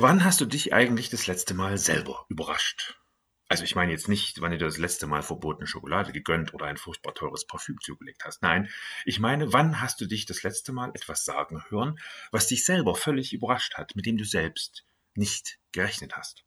Wann 0.00 0.22
hast 0.22 0.40
du 0.40 0.46
dich 0.46 0.72
eigentlich 0.72 1.10
das 1.10 1.26
letzte 1.26 1.54
Mal 1.54 1.76
selber 1.76 2.24
überrascht? 2.28 3.00
Also 3.48 3.64
ich 3.64 3.74
meine 3.74 3.90
jetzt 3.90 4.08
nicht, 4.08 4.40
wann 4.40 4.52
du 4.52 4.58
dir 4.58 4.66
das 4.66 4.78
letzte 4.78 5.08
Mal 5.08 5.24
verbotene 5.24 5.66
Schokolade 5.66 6.12
gegönnt 6.12 6.54
oder 6.54 6.66
ein 6.66 6.76
furchtbar 6.76 7.14
teures 7.14 7.48
Parfüm 7.48 7.80
zugelegt 7.80 8.24
hast. 8.24 8.40
Nein, 8.40 8.68
ich 9.04 9.18
meine, 9.18 9.52
wann 9.52 9.80
hast 9.80 10.00
du 10.00 10.06
dich 10.06 10.24
das 10.24 10.44
letzte 10.44 10.70
Mal 10.70 10.92
etwas 10.94 11.24
sagen 11.24 11.64
hören, 11.68 11.98
was 12.30 12.46
dich 12.46 12.64
selber 12.64 12.94
völlig 12.94 13.32
überrascht 13.32 13.74
hat, 13.74 13.96
mit 13.96 14.06
dem 14.06 14.18
du 14.18 14.24
selbst 14.24 14.86
nicht 15.16 15.58
gerechnet 15.72 16.16
hast? 16.16 16.44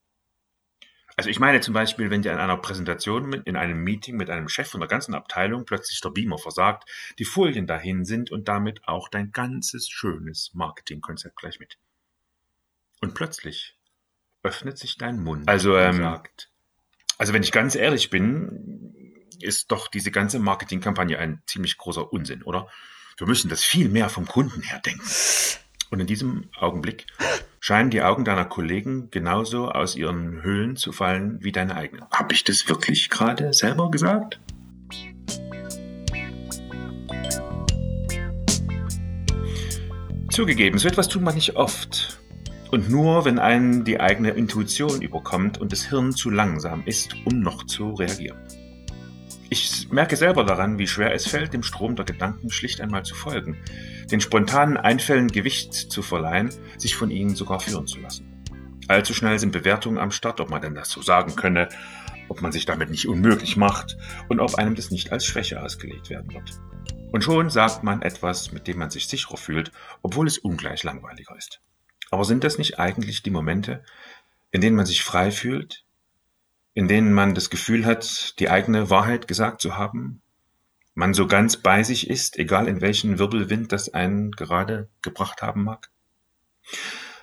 Also 1.18 1.30
ich 1.30 1.42
meine 1.42 1.60
zum 1.60 1.74
Beispiel, 1.74 2.10
wenn 2.10 2.22
dir 2.22 2.32
in 2.32 2.40
einer 2.40 2.56
Präsentation 2.56 3.34
in 3.34 3.58
einem 3.58 3.84
Meeting 3.84 4.16
mit 4.16 4.30
einem 4.30 4.48
Chef 4.48 4.70
von 4.70 4.80
der 4.80 4.88
ganzen 4.88 5.14
Abteilung 5.14 5.66
plötzlich 5.66 6.00
der 6.00 6.12
Beamer 6.12 6.38
versagt, 6.38 6.90
die 7.20 7.26
Folien 7.26 7.68
dahin 7.68 8.06
sind 8.06 8.32
und 8.32 8.48
damit 8.48 8.88
auch 8.88 9.10
dein 9.10 9.34
ganzes 9.34 9.90
schönes 9.90 10.52
Marketingkonzept 10.54 11.36
gleich 11.36 11.60
mit. 11.60 11.78
Und 13.02 13.16
plötzlich 13.16 13.76
öffnet 14.44 14.78
sich 14.78 14.98
dein 14.98 15.22
Mund 15.22 15.50
also, 15.50 15.76
ähm, 15.76 15.98
sagt, 15.98 16.50
also 17.18 17.34
wenn 17.34 17.44
ich 17.44 17.52
ganz 17.52 17.76
ehrlich 17.76 18.10
bin, 18.10 19.26
ist 19.40 19.72
doch 19.72 19.88
diese 19.88 20.12
ganze 20.12 20.40
Marketingkampagne 20.40 21.18
ein 21.18 21.42
ziemlich 21.48 21.78
großer 21.78 22.14
Unsinn, 22.14 22.44
oder? 22.44 22.70
Wir 23.18 23.28
müssen 23.28 23.50
das 23.50 23.64
viel 23.64 23.90
mehr 23.90 24.10
vom 24.10 24.28
Kunden 24.28 24.62
her 24.62 24.80
denken. 24.80 25.04
Und 25.90 26.00
in 26.00 26.08
diesem 26.08 26.50
Augenblick 26.58 27.08
scheinen 27.60 27.90
die 27.90 28.02
Augen 28.02 28.24
deiner 28.24 28.46
Kollegen 28.46 29.10
genauso 29.12 29.70
aus 29.70 29.96
ihren 29.96 30.42
Höhlen 30.42 30.78
zu 30.78 30.92
fallen 30.92 31.44
wie 31.44 31.52
deine 31.52 31.76
eigenen. 31.76 32.06
Habe 32.12 32.34
ich 32.34 32.44
das 32.44 32.70
wirklich 32.70 33.10
gerade 33.10 33.54
selber 33.54 33.92
gesagt? 33.92 34.40
Zugegeben, 40.30 40.80
so 40.80 40.88
etwas 40.88 41.10
tut 41.10 41.22
man 41.22 41.36
nicht 41.36 41.58
oft. 41.58 42.21
Und 42.72 42.90
nur 42.90 43.26
wenn 43.26 43.38
einen 43.38 43.84
die 43.84 44.00
eigene 44.00 44.30
Intuition 44.30 45.02
überkommt 45.02 45.60
und 45.60 45.74
das 45.74 45.84
Hirn 45.84 46.14
zu 46.14 46.30
langsam 46.30 46.84
ist, 46.86 47.16
um 47.26 47.42
noch 47.42 47.66
zu 47.66 47.92
reagieren. 47.94 48.40
Ich 49.50 49.92
merke 49.92 50.16
selber 50.16 50.46
daran, 50.46 50.80
wie 50.80 50.88
schwer 50.88 51.14
es 51.14 51.28
fällt, 51.28 51.54
dem 51.54 51.64
Strom 51.64 51.98
der 51.98 52.06
Gedanken 52.06 52.50
schlicht 52.50 52.80
einmal 52.80 53.04
zu 53.04 53.14
folgen, 53.14 53.58
den 54.10 54.22
spontanen 54.22 54.78
Einfällen 54.78 55.28
Gewicht 55.28 55.74
zu 55.74 56.02
verleihen, 56.02 56.50
sich 56.78 56.96
von 56.96 57.12
ihnen 57.12 57.36
sogar 57.36 57.60
führen 57.60 57.88
zu 57.88 58.00
lassen. 58.00 58.46
Allzu 58.88 59.14
schnell 59.14 59.38
sind 59.38 59.52
Bewertungen 59.52 59.98
am 59.98 60.12
Start, 60.12 60.40
ob 60.40 60.50
man 60.50 60.62
denn 60.62 60.74
das 60.74 60.90
so 60.90 61.02
sagen 61.02 61.36
könne, 61.36 61.68
ob 62.30 62.42
man 62.42 62.54
sich 62.54 62.66
damit 62.66 62.90
nicht 62.90 63.10
unmöglich 63.10 63.58
macht 63.58 63.98
und 64.30 64.40
ob 64.40 64.56
einem 64.56 64.76
das 64.76 64.90
nicht 64.90 65.12
als 65.12 65.26
Schwäche 65.26 65.62
ausgelegt 65.62 66.10
werden 66.10 66.34
wird. 66.34 66.62
Und 67.12 67.26
schon 67.26 67.50
sagt 67.50 67.84
man 67.84 68.02
etwas, 68.02 68.54
mit 68.54 68.68
dem 68.68 68.80
man 68.80 68.90
sich 68.90 69.10
sicherer 69.10 69.36
fühlt, 69.36 69.74
obwohl 70.02 70.28
es 70.28 70.38
ungleich 70.38 70.84
langweiliger 70.84 71.36
ist. 71.36 71.60
Aber 72.12 72.26
sind 72.26 72.44
das 72.44 72.58
nicht 72.58 72.78
eigentlich 72.78 73.24
die 73.24 73.32
Momente, 73.32 73.84
in 74.52 74.62
denen 74.62 74.76
man 74.76 74.86
sich 74.86 75.04
frei 75.04 75.32
fühlt, 75.32 75.86
in 76.74 76.88
denen 76.88 77.14
man 77.14 77.34
das 77.34 77.50
Gefühl 77.50 77.86
hat, 77.86 78.38
die 78.40 78.50
eigene 78.50 78.90
Wahrheit 78.90 79.28
gesagt 79.28 79.62
zu 79.62 79.78
haben, 79.78 80.22
man 80.94 81.14
so 81.14 81.26
ganz 81.26 81.58
bei 81.58 81.84
sich 81.84 82.10
ist, 82.10 82.38
egal 82.38 82.68
in 82.68 82.82
welchen 82.82 83.18
Wirbelwind 83.18 83.72
das 83.72 83.94
einen 83.94 84.32
gerade 84.32 84.90
gebracht 85.02 85.42
haben 85.42 85.64
mag? 85.64 85.90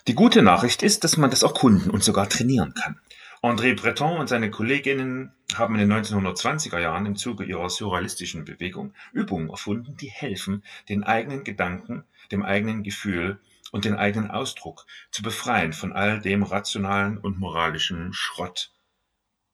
Die 0.06 0.14
gute 0.14 0.40
Nachricht 0.40 0.82
ist, 0.82 1.04
dass 1.04 1.18
man 1.18 1.30
das 1.30 1.44
auch 1.44 1.54
kunden 1.54 1.90
und 1.90 2.02
sogar 2.02 2.28
trainieren 2.28 2.72
kann. 2.72 2.98
André 3.42 3.76
Breton 3.76 4.18
und 4.18 4.28
seine 4.28 4.50
Kolleginnen 4.50 5.32
haben 5.54 5.74
in 5.74 5.88
den 5.88 5.92
1920er 5.92 6.80
Jahren 6.80 7.06
im 7.06 7.16
Zuge 7.16 7.44
ihrer 7.44 7.68
surrealistischen 7.68 8.46
Bewegung 8.46 8.94
Übungen 9.12 9.50
erfunden, 9.50 9.96
die 9.98 10.10
helfen, 10.10 10.64
den 10.88 11.04
eigenen 11.04 11.44
Gedanken, 11.44 12.04
dem 12.32 12.42
eigenen 12.42 12.82
Gefühl 12.82 13.38
und 13.72 13.84
den 13.84 13.96
eigenen 13.96 14.30
Ausdruck 14.30 14.86
zu 15.10 15.22
befreien 15.22 15.72
von 15.72 15.92
all 15.92 16.20
dem 16.20 16.42
rationalen 16.42 17.18
und 17.18 17.38
moralischen 17.38 18.12
Schrott, 18.12 18.72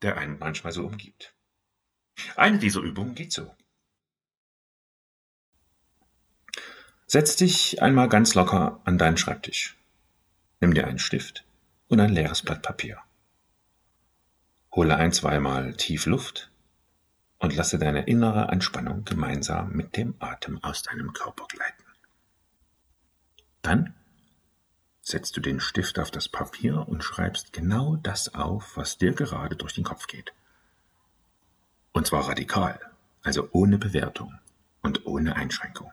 der 0.02 0.16
einen 0.16 0.38
manchmal 0.38 0.72
so 0.72 0.86
umgibt. 0.86 1.34
Eine 2.36 2.58
dieser 2.58 2.80
Übungen 2.80 3.14
geht 3.14 3.32
so. 3.32 3.54
Setz 7.06 7.36
dich 7.36 7.82
einmal 7.82 8.08
ganz 8.08 8.34
locker 8.34 8.80
an 8.84 8.98
deinen 8.98 9.16
Schreibtisch. 9.16 9.76
Nimm 10.60 10.74
dir 10.74 10.86
einen 10.86 10.98
Stift 10.98 11.44
und 11.88 12.00
ein 12.00 12.12
leeres 12.12 12.42
Blatt 12.42 12.62
Papier. 12.62 12.98
Hole 14.72 14.96
ein, 14.96 15.12
zweimal 15.12 15.74
tief 15.74 16.06
Luft 16.06 16.50
und 17.38 17.54
lasse 17.54 17.78
deine 17.78 18.04
innere 18.04 18.48
Anspannung 18.48 19.04
gemeinsam 19.04 19.72
mit 19.72 19.96
dem 19.96 20.14
Atem 20.18 20.62
aus 20.64 20.82
deinem 20.82 21.12
Körper 21.12 21.46
gleiten. 21.46 21.84
Dann 23.62 23.94
setzt 25.04 25.36
du 25.36 25.40
den 25.40 25.60
Stift 25.60 25.98
auf 25.98 26.10
das 26.10 26.28
Papier 26.28 26.88
und 26.88 27.04
schreibst 27.04 27.52
genau 27.52 27.96
das 27.96 28.34
auf, 28.34 28.76
was 28.76 28.96
dir 28.96 29.12
gerade 29.12 29.54
durch 29.54 29.74
den 29.74 29.84
Kopf 29.84 30.06
geht. 30.06 30.32
Und 31.92 32.06
zwar 32.06 32.26
radikal, 32.26 32.80
also 33.22 33.48
ohne 33.52 33.78
Bewertung 33.78 34.34
und 34.82 35.06
ohne 35.06 35.36
Einschränkung. 35.36 35.92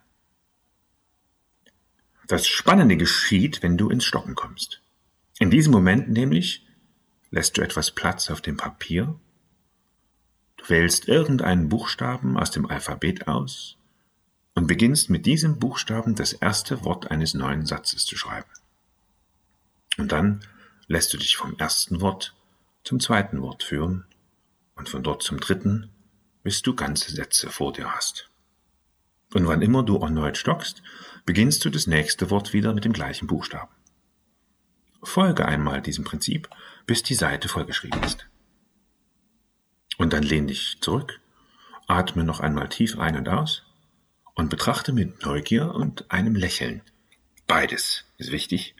Das 2.28 2.48
Spannende 2.48 2.96
geschieht, 2.96 3.62
wenn 3.62 3.78
du 3.78 3.90
ins 3.90 4.06
Stocken 4.06 4.36
kommst. 4.36 4.82
In 5.40 5.52
diesem 5.52 5.74
Moment 5.74 6.10
nämlich 6.10 6.66
lässt 7.30 7.58
du 7.58 7.62
etwas 7.62 7.92
Platz 7.92 8.32
auf 8.32 8.40
dem 8.40 8.56
Papier, 8.56 9.20
du 10.56 10.70
wählst 10.70 11.10
irgendeinen 11.10 11.68
Buchstaben 11.68 12.38
aus 12.38 12.52
dem 12.52 12.66
Alphabet 12.66 13.28
aus 13.28 13.78
und 14.56 14.68
beginnst 14.68 15.10
mit 15.10 15.26
diesem 15.26 15.60
Buchstaben 15.60 16.16
das 16.16 16.32
erste 16.32 16.86
Wort 16.86 17.12
eines 17.12 17.34
neuen 17.34 17.66
Satzes 17.66 18.06
zu 18.06 18.18
schreiben. 18.18 18.50
Und 19.98 20.12
dann 20.12 20.46
lässt 20.88 21.14
du 21.14 21.18
dich 21.18 21.38
vom 21.38 21.58
ersten 21.58 22.02
Wort 22.02 22.36
zum 22.84 23.00
zweiten 23.00 23.42
Wort 23.42 23.64
führen 23.64 24.06
und 24.76 24.90
von 24.90 25.04
dort 25.04 25.24
zum 25.24 25.40
dritten, 25.40 25.90
bis 26.44 26.62
du 26.62 26.76
ganze 26.76 27.12
Sätze 27.12 27.50
vor 27.50 27.74
dir 27.74 27.94
hast. 27.94 28.30
Und 29.34 29.48
wann 29.48 29.62
immer 29.62 29.84
du 29.84 29.98
erneut 29.98 30.38
stockst, 30.38 30.82
beginnst 31.26 31.64
du 31.64 31.70
das 31.70 31.88
nächste 31.88 32.30
Wort 32.30 32.54
wieder 32.54 32.74
mit 32.74 32.84
dem 32.84 32.94
gleichen 32.94 33.28
Buchstaben. 33.28 33.72
Folge 35.04 35.46
einmal 35.46 35.82
diesem 35.82 36.04
Prinzip, 36.04 36.50
bis 36.86 37.04
die 37.04 37.16
Seite 37.16 37.48
vollgeschrieben 37.48 38.04
ist. 38.04 38.28
Und 39.98 40.14
dann 40.14 40.24
lehn 40.24 40.48
dich 40.48 40.78
zurück, 40.82 41.20
atme 41.88 42.24
noch 42.24 42.40
einmal 42.40 42.70
tief 42.70 42.98
ein 43.00 43.16
und 43.16 43.30
aus 43.30 43.64
und 44.36 44.50
betrachte 44.50 44.94
mit 44.94 45.24
Neugier 45.24 45.74
und 45.74 46.10
einem 46.12 46.36
Lächeln. 46.36 46.82
Beides 47.48 48.06
ist 48.18 48.32
wichtig, 48.32 48.76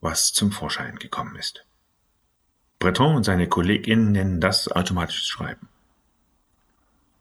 was 0.00 0.32
zum 0.32 0.52
Vorschein 0.52 0.96
gekommen 0.96 1.36
ist. 1.36 1.64
Breton 2.78 3.16
und 3.16 3.24
seine 3.24 3.48
KollegInnen 3.48 4.12
nennen 4.12 4.40
das 4.40 4.68
automatisches 4.68 5.26
Schreiben. 5.26 5.68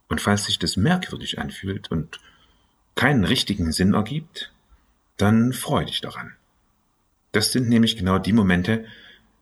Und 0.08 0.22
falls 0.22 0.46
sich 0.46 0.60
das 0.60 0.78
merkwürdig 0.78 1.40
anfühlt 1.40 1.92
und 1.92 2.20
keinen 2.96 3.26
richtigen 3.26 3.72
Sinn 3.72 3.94
ergibt, 3.94 4.54
dann 5.18 5.54
freu 5.54 5.84
dich 5.84 6.02
daran. 6.02 6.34
Das 7.32 7.52
sind 7.52 7.68
nämlich 7.70 7.98
genau 7.98 8.20
die 8.20 8.34
Momente, 8.34 8.86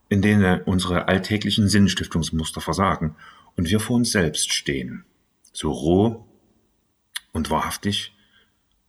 in 0.10 0.22
denen 0.22 0.62
unsere 0.64 1.08
alltäglichen 1.08 1.68
Sinnstiftungsmuster 1.68 2.62
versagen 2.62 3.16
und 3.56 3.70
wir 3.70 3.80
vor 3.80 3.98
uns 3.98 4.12
selbst 4.12 4.52
stehen, 4.54 5.06
so 5.52 5.72
roh 5.72 6.26
und 7.32 7.50
wahrhaftig 7.50 8.14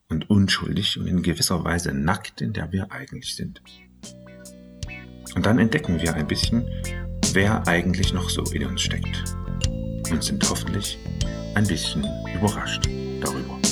und 0.08 0.30
unschuldig 0.30 0.98
und 0.98 1.06
in 1.06 1.22
gewisser 1.22 1.64
Weise 1.64 1.92
nackt, 1.92 2.40
in 2.40 2.52
der 2.52 2.72
wir 2.72 2.92
eigentlich 2.92 3.34
sind. 3.34 3.60
Und 5.36 5.44
dann 5.44 5.58
entdecken 5.58 6.00
wir 6.00 6.14
ein 6.14 6.26
bisschen, 6.26 6.68
wer 7.32 7.68
eigentlich 7.68 8.12
noch 8.12 8.30
so 8.30 8.42
in 8.52 8.64
uns 8.64 8.82
steckt. 8.82 9.22
Und 10.10 10.24
sind 10.24 10.48
hoffentlich 10.48 10.98
ein 11.54 11.66
bisschen 11.66 12.04
überrascht 12.34 12.88
darüber. 13.20 13.65